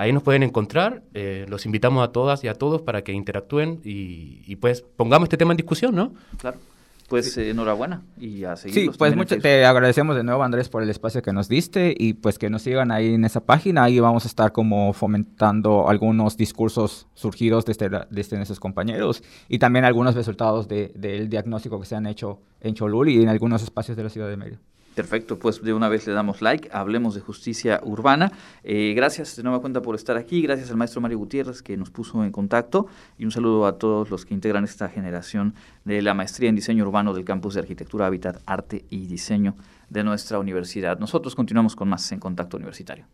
Ahí 0.00 0.14
nos 0.14 0.22
pueden 0.22 0.42
encontrar. 0.42 1.02
Eh, 1.12 1.44
los 1.50 1.66
invitamos 1.66 2.02
a 2.02 2.10
todas 2.10 2.42
y 2.42 2.48
a 2.48 2.54
todos 2.54 2.80
para 2.80 3.02
que 3.04 3.12
interactúen 3.12 3.82
y, 3.84 4.56
pues 4.56 4.80
pongamos 4.80 5.26
este 5.26 5.36
tema 5.36 5.52
en 5.52 5.58
discusión, 5.58 5.94
¿no? 5.94 6.14
Claro. 6.38 6.56
Pues 7.06 7.36
eh, 7.36 7.50
enhorabuena 7.50 8.00
y 8.18 8.44
a 8.44 8.56
seguir. 8.56 8.92
Sí, 8.92 8.96
pues 8.96 9.14
mucho, 9.14 9.36
te 9.36 9.66
agradecemos 9.66 10.16
de 10.16 10.22
nuevo 10.22 10.42
Andrés 10.42 10.70
por 10.70 10.82
el 10.82 10.88
espacio 10.88 11.20
que 11.20 11.34
nos 11.34 11.50
diste 11.50 11.94
y 11.94 12.14
pues 12.14 12.38
que 12.38 12.48
nos 12.48 12.62
sigan 12.62 12.92
ahí 12.92 13.12
en 13.12 13.26
esa 13.26 13.44
página. 13.44 13.84
Ahí 13.84 14.00
vamos 14.00 14.24
a 14.24 14.28
estar 14.28 14.52
como 14.52 14.94
fomentando 14.94 15.86
algunos 15.86 16.38
discursos 16.38 17.06
surgidos 17.12 17.66
desde, 17.66 17.90
desde 18.08 18.36
nuestros 18.36 18.58
compañeros 18.58 19.22
y 19.50 19.58
también 19.58 19.84
algunos 19.84 20.14
resultados 20.14 20.66
del 20.66 21.28
diagnóstico 21.28 21.78
que 21.78 21.84
se 21.84 21.96
han 21.96 22.06
hecho 22.06 22.40
en 22.62 22.72
Cholul 22.74 23.10
y 23.10 23.22
en 23.22 23.28
algunos 23.28 23.62
espacios 23.62 23.98
de 23.98 24.04
la 24.04 24.08
ciudad 24.08 24.30
de 24.30 24.38
Mérida. 24.38 24.60
Perfecto, 25.00 25.38
pues 25.38 25.62
de 25.62 25.72
una 25.72 25.88
vez 25.88 26.06
le 26.06 26.12
damos 26.12 26.42
like, 26.42 26.68
hablemos 26.72 27.14
de 27.14 27.22
justicia 27.22 27.80
urbana. 27.82 28.32
Eh, 28.62 28.92
gracias 28.94 29.34
de 29.34 29.42
nueva 29.42 29.62
cuenta 29.62 29.80
por 29.80 29.94
estar 29.94 30.18
aquí, 30.18 30.42
gracias 30.42 30.68
al 30.68 30.76
maestro 30.76 31.00
Mario 31.00 31.16
Gutiérrez 31.16 31.62
que 31.62 31.74
nos 31.78 31.88
puso 31.88 32.22
en 32.22 32.30
contacto 32.30 32.86
y 33.16 33.24
un 33.24 33.30
saludo 33.30 33.64
a 33.64 33.78
todos 33.78 34.10
los 34.10 34.26
que 34.26 34.34
integran 34.34 34.62
esta 34.62 34.90
generación 34.90 35.54
de 35.86 36.02
la 36.02 36.12
maestría 36.12 36.50
en 36.50 36.54
diseño 36.54 36.84
urbano 36.84 37.14
del 37.14 37.24
campus 37.24 37.54
de 37.54 37.60
arquitectura, 37.60 38.04
hábitat, 38.04 38.42
arte 38.44 38.84
y 38.90 39.06
diseño 39.06 39.54
de 39.88 40.04
nuestra 40.04 40.38
universidad. 40.38 40.98
Nosotros 40.98 41.34
continuamos 41.34 41.76
con 41.76 41.88
más 41.88 42.12
en 42.12 42.20
contacto 42.20 42.58
universitario. 42.58 43.06